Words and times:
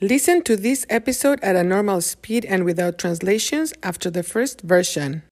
Listen 0.00 0.42
to 0.42 0.56
this 0.56 0.84
episode 0.90 1.38
at 1.40 1.54
a 1.54 1.62
normal 1.62 2.00
speed 2.00 2.44
and 2.46 2.64
without 2.64 2.98
translations 2.98 3.72
after 3.84 4.10
the 4.10 4.24
first 4.24 4.60
version. 4.62 5.22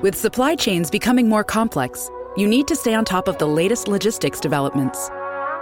With 0.00 0.14
supply 0.14 0.54
chains 0.54 0.90
becoming 0.90 1.28
more 1.28 1.42
complex, 1.42 2.08
you 2.36 2.46
need 2.46 2.68
to 2.68 2.76
stay 2.76 2.94
on 2.94 3.04
top 3.04 3.26
of 3.26 3.36
the 3.38 3.48
latest 3.48 3.88
logistics 3.88 4.38
developments. 4.38 5.10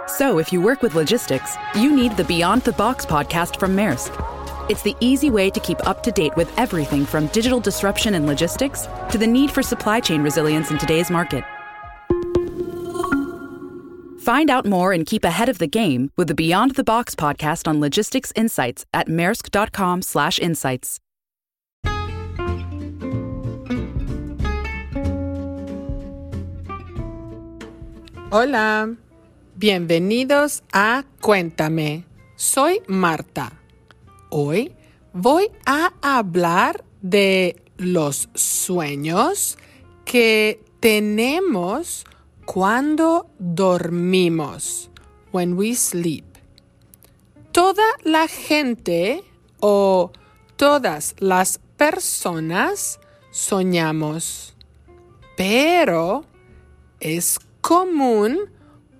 So, 0.05 0.37
if 0.37 0.53
you 0.53 0.61
work 0.61 0.83
with 0.83 0.93
logistics, 0.93 1.55
you 1.75 1.95
need 1.95 2.15
the 2.17 2.23
Beyond 2.23 2.61
the 2.61 2.73
Box 2.73 3.03
podcast 3.03 3.59
from 3.59 3.75
Maersk. 3.75 4.13
It's 4.69 4.83
the 4.83 4.95
easy 4.99 5.31
way 5.31 5.49
to 5.49 5.59
keep 5.59 5.85
up 5.87 6.03
to 6.03 6.11
date 6.11 6.35
with 6.37 6.51
everything 6.57 7.03
from 7.03 7.27
digital 7.27 7.59
disruption 7.59 8.13
in 8.13 8.27
logistics 8.27 8.87
to 9.09 9.17
the 9.17 9.27
need 9.27 9.49
for 9.49 9.63
supply 9.63 10.01
chain 10.01 10.21
resilience 10.21 10.69
in 10.69 10.77
today's 10.77 11.09
market. 11.09 11.43
Find 14.21 14.51
out 14.51 14.67
more 14.67 14.93
and 14.93 15.03
keep 15.03 15.25
ahead 15.25 15.49
of 15.49 15.57
the 15.57 15.65
game 15.65 16.11
with 16.15 16.27
the 16.27 16.35
Beyond 16.35 16.75
the 16.75 16.83
Box 16.83 17.15
podcast 17.15 17.67
on 17.67 17.79
logistics 17.79 18.31
insights 18.35 18.85
at 18.93 19.07
maersk.com/insights. 19.07 20.99
Hola, 28.31 28.95
bienvenidos 29.57 30.61
a 30.71 31.03
Cuéntame. 31.19 32.05
Soy 32.35 32.79
Marta. 32.87 33.51
Hoy 34.29 34.71
voy 35.13 35.49
a 35.65 35.93
hablar 36.03 36.85
de 37.01 37.55
los 37.77 38.29
sueños 38.35 39.57
que 40.05 40.63
tenemos 40.79 42.05
cuando 42.53 43.27
dormimos, 43.39 44.89
when 45.31 45.55
we 45.55 45.73
sleep. 45.73 46.25
Toda 47.53 47.85
la 48.03 48.27
gente 48.27 49.23
o 49.61 50.11
todas 50.57 51.15
las 51.19 51.61
personas 51.77 52.99
soñamos, 53.31 54.53
pero 55.37 56.25
es 56.99 57.39
común 57.61 58.37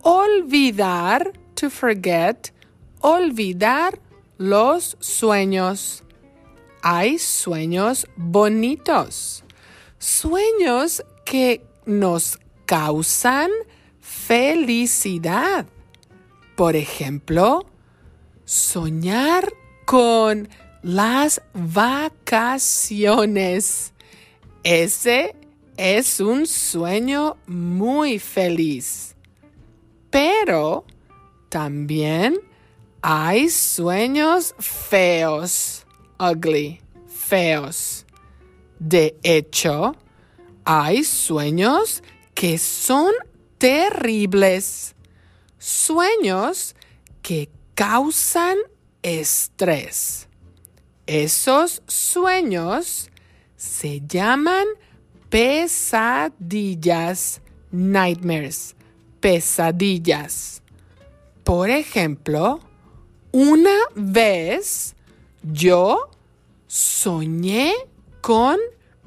olvidar, 0.01 1.33
to 1.53 1.69
forget, 1.69 2.53
olvidar 3.01 3.99
los 4.37 4.95
sueños. 5.01 6.05
Hay 6.83 7.19
sueños 7.19 8.07
bonitos, 8.15 9.43
sueños 9.99 11.03
que 11.25 11.61
nos 11.85 12.39
causan 12.71 13.51
felicidad. 13.99 15.65
Por 16.55 16.77
ejemplo, 16.77 17.65
soñar 18.45 19.51
con 19.85 20.47
las 20.81 21.41
vacaciones. 21.53 22.31
Ese 24.63 25.35
es 25.75 26.21
un 26.21 26.47
sueño 26.47 27.35
muy 27.45 28.19
feliz. 28.19 29.17
Pero 30.09 30.85
también 31.49 32.39
hay 33.01 33.49
sueños 33.49 34.55
feos, 34.59 35.85
ugly, 36.17 36.79
feos. 37.05 38.05
De 38.79 39.17
hecho, 39.23 39.93
hay 40.63 41.03
sueños 41.03 42.01
que 42.33 42.57
son 42.57 43.11
terribles. 43.57 44.95
Sueños 45.57 46.75
que 47.21 47.49
causan 47.75 48.57
estrés. 49.01 50.27
Esos 51.05 51.81
sueños 51.87 53.09
se 53.57 54.01
llaman 54.07 54.65
pesadillas, 55.29 56.91
nightmares, 57.71 58.75
pesadillas. 59.19 60.61
Por 61.43 61.69
ejemplo, 61.69 62.59
una 63.31 63.77
vez 63.95 64.95
yo 65.43 66.09
soñé 66.67 67.73
con 68.21 68.57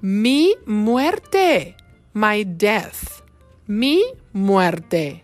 mi 0.01 0.55
muerte, 0.67 1.77
my 2.15 2.45
death, 2.45 3.23
mi 3.67 4.03
muerte. 4.33 5.23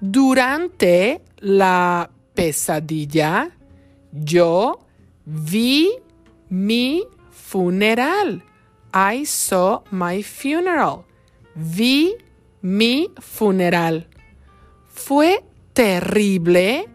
Durante 0.00 1.22
la 1.40 2.10
pesadilla, 2.34 3.48
yo 4.10 4.86
vi 5.24 5.90
mi 6.48 7.04
funeral. 7.30 8.42
I 8.92 9.24
saw 9.24 9.82
my 9.90 10.22
funeral. 10.22 11.04
Vi 11.54 12.16
mi 12.62 13.10
funeral. 13.20 14.08
Fue 14.88 15.44
terrible 15.72 16.88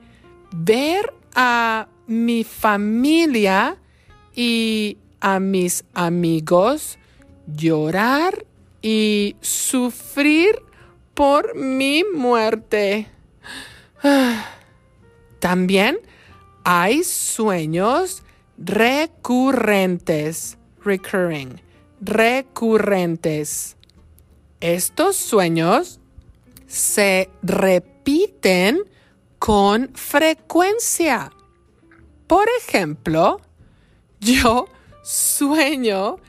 ver 0.52 1.14
a 1.36 1.88
mi 2.08 2.44
familia 2.44 3.78
y 4.36 4.98
a 5.20 5.40
mis 5.40 5.84
amigos 5.94 6.98
llorar 7.48 8.47
y 8.90 9.36
sufrir 9.42 10.62
por 11.14 11.58
mi 11.58 12.06
muerte. 12.06 13.08
También 15.40 16.00
hay 16.64 17.04
sueños 17.04 18.24
recurrentes, 18.58 20.58
recurring, 20.86 21.62
recurrentes. 22.00 23.76
Estos 24.62 25.18
sueños 25.18 26.00
se 26.66 27.30
repiten 27.44 28.84
con 29.38 29.90
frecuencia. 29.96 31.34
Por 32.26 32.48
ejemplo, 32.62 33.42
yo 34.22 34.70
sueño 35.04 36.20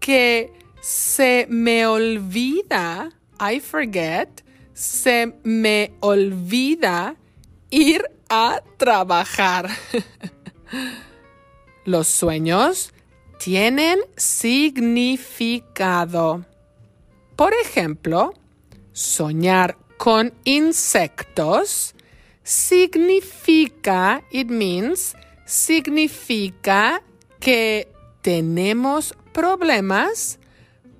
que 0.00 0.57
se 0.80 1.46
me 1.48 1.86
olvida, 1.86 3.10
I 3.40 3.60
forget, 3.60 4.44
se 4.74 5.32
me 5.42 5.92
olvida 6.00 7.16
ir 7.70 8.04
a 8.28 8.60
trabajar. 8.76 9.70
Los 11.84 12.08
sueños 12.08 12.92
tienen 13.38 14.00
significado. 14.16 16.44
Por 17.36 17.54
ejemplo, 17.54 18.34
soñar 18.92 19.78
con 19.96 20.34
insectos 20.44 21.94
significa, 22.42 24.24
it 24.30 24.48
means, 24.48 25.14
significa 25.44 27.02
que 27.40 27.88
tenemos 28.22 29.14
problemas, 29.32 30.38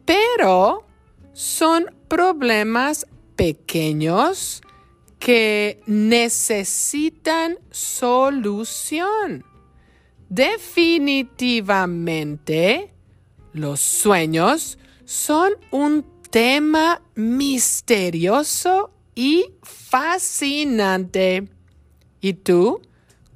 pero 0.09 0.85
son 1.35 1.95
problemas 2.09 3.07
pequeños 3.37 4.63
que 5.19 5.83
necesitan 5.85 7.59
solución. 7.71 9.45
Definitivamente, 10.31 12.95
los 13.53 13.81
sueños 13.81 14.79
son 15.05 15.53
un 15.71 16.07
tema 16.31 17.03
misterioso 17.15 18.91
y 19.15 19.53
fascinante. 19.63 21.47
¿Y 22.22 22.33
tú? 22.33 22.81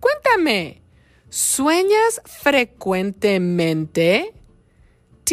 Cuéntame, 0.01 0.81
¿sueñas 1.29 2.23
frecuentemente? 2.25 4.33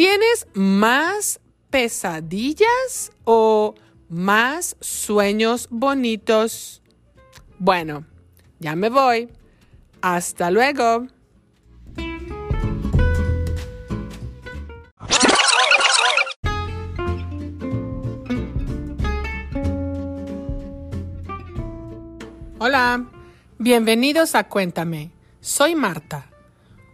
¿Tienes 0.00 0.46
más 0.54 1.40
pesadillas 1.68 3.12
o 3.24 3.74
más 4.08 4.74
sueños 4.80 5.68
bonitos? 5.70 6.80
Bueno, 7.58 8.06
ya 8.60 8.74
me 8.76 8.88
voy. 8.88 9.28
Hasta 10.00 10.50
luego. 10.50 11.06
Hola, 22.58 23.04
bienvenidos 23.58 24.34
a 24.34 24.48
Cuéntame. 24.48 25.10
Soy 25.42 25.74
Marta. 25.74 26.29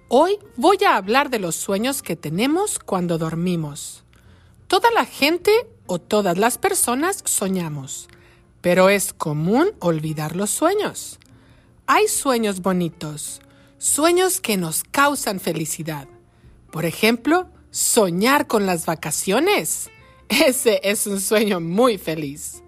Hoy 0.08 0.38
voy 0.54 0.78
a 0.86 0.94
hablar 0.94 1.30
de 1.30 1.40
los 1.40 1.56
sueños 1.56 2.00
que 2.00 2.14
tenemos 2.14 2.78
cuando 2.78 3.18
dormimos. 3.18 4.04
Toda 4.68 4.92
la 4.92 5.04
gente 5.04 5.50
o 5.86 5.98
todas 5.98 6.38
las 6.38 6.58
personas 6.58 7.24
soñamos, 7.24 8.06
pero 8.60 8.88
es 8.88 9.12
común 9.12 9.72
olvidar 9.80 10.36
los 10.36 10.50
sueños. 10.50 11.18
Hay 11.88 12.06
sueños 12.06 12.62
bonitos, 12.62 13.40
sueños 13.78 14.40
que 14.40 14.56
nos 14.56 14.84
causan 14.84 15.40
felicidad. 15.40 16.06
Por 16.70 16.84
ejemplo, 16.84 17.48
soñar 17.72 18.46
con 18.46 18.64
las 18.64 18.86
vacaciones. 18.86 19.90
Ese 20.28 20.80
es 20.84 21.08
un 21.08 21.20
sueño 21.20 21.58
muy 21.58 21.98
feliz. 21.98 22.62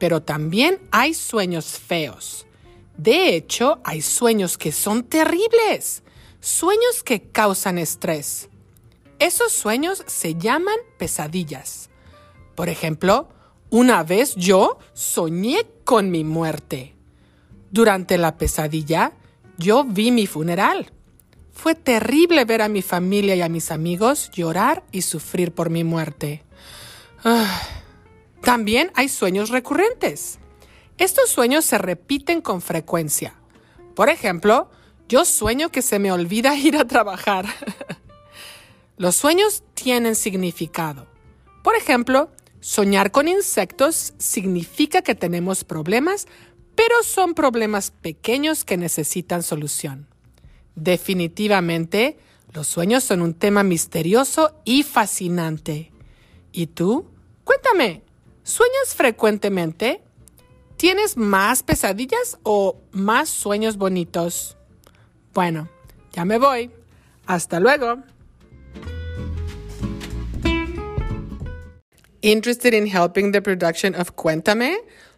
Pero 0.00 0.22
también 0.22 0.80
hay 0.90 1.14
sueños 1.14 1.78
feos. 1.78 2.48
De 2.96 3.36
hecho, 3.36 3.80
hay 3.84 4.02
sueños 4.02 4.58
que 4.58 4.72
son 4.72 5.04
terribles, 5.04 6.03
sueños 6.44 7.02
que 7.02 7.22
causan 7.22 7.78
estrés. 7.78 8.50
Esos 9.18 9.50
sueños 9.50 10.04
se 10.06 10.34
llaman 10.34 10.76
pesadillas. 10.98 11.88
Por 12.54 12.68
ejemplo, 12.68 13.28
una 13.70 14.02
vez 14.02 14.34
yo 14.36 14.78
soñé 14.92 15.66
con 15.84 16.10
mi 16.10 16.22
muerte. 16.22 16.94
Durante 17.70 18.18
la 18.18 18.36
pesadilla, 18.36 19.12
yo 19.56 19.84
vi 19.84 20.10
mi 20.10 20.26
funeral. 20.26 20.92
Fue 21.50 21.74
terrible 21.74 22.44
ver 22.44 22.60
a 22.60 22.68
mi 22.68 22.82
familia 22.82 23.34
y 23.34 23.40
a 23.40 23.48
mis 23.48 23.70
amigos 23.70 24.30
llorar 24.32 24.84
y 24.92 25.02
sufrir 25.02 25.54
por 25.54 25.70
mi 25.70 25.82
muerte. 25.82 26.42
Ah, 27.24 27.62
también 28.42 28.92
hay 28.94 29.08
sueños 29.08 29.48
recurrentes. 29.48 30.38
Estos 30.98 31.30
sueños 31.30 31.64
se 31.64 31.78
repiten 31.78 32.42
con 32.42 32.60
frecuencia. 32.60 33.34
Por 33.94 34.10
ejemplo, 34.10 34.68
yo 35.08 35.24
sueño 35.24 35.70
que 35.70 35.82
se 35.82 35.98
me 35.98 36.12
olvida 36.12 36.54
ir 36.56 36.76
a 36.76 36.84
trabajar. 36.84 37.46
Los 38.96 39.16
sueños 39.16 39.62
tienen 39.74 40.14
significado. 40.14 41.06
Por 41.62 41.76
ejemplo, 41.76 42.30
Soñar 42.64 43.10
con 43.10 43.28
insectos 43.28 44.14
significa 44.16 45.02
que 45.02 45.14
tenemos 45.14 45.64
problemas, 45.64 46.26
pero 46.74 46.94
son 47.02 47.34
problemas 47.34 47.90
pequeños 47.90 48.64
que 48.64 48.78
necesitan 48.78 49.42
solución. 49.42 50.08
Definitivamente, 50.74 52.16
los 52.54 52.66
sueños 52.66 53.04
son 53.04 53.20
un 53.20 53.34
tema 53.34 53.64
misterioso 53.64 54.62
y 54.64 54.82
fascinante. 54.82 55.92
¿Y 56.52 56.68
tú? 56.68 57.04
Cuéntame, 57.44 58.02
¿sueñas 58.44 58.94
frecuentemente? 58.96 60.00
¿Tienes 60.78 61.18
más 61.18 61.62
pesadillas 61.62 62.38
o 62.44 62.78
más 62.92 63.28
sueños 63.28 63.76
bonitos? 63.76 64.56
Bueno, 65.34 65.68
ya 66.14 66.24
me 66.24 66.38
voy. 66.38 66.70
Hasta 67.26 67.58
luego. 67.58 68.02
Interested 72.22 72.72
in 72.72 72.86
helping 72.86 73.32
the 73.32 73.42
production 73.42 73.94
of 73.94 74.16
Cuéntame? 74.16 74.76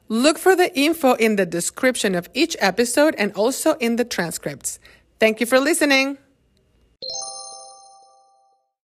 Look 0.09 0.39
for 0.39 0.57
the 0.57 0.77
info 0.77 1.15
in 1.15 1.37
the 1.37 1.47
description 1.47 2.15
of 2.15 2.29
each 2.35 2.57
episode 2.61 3.15
and 3.17 3.33
also 3.35 3.75
in 3.75 3.97
the 3.97 4.05
transcripts. 4.05 4.79
Thank 5.21 5.41
you 5.41 5.47
for 5.47 5.61
listening. 5.61 6.19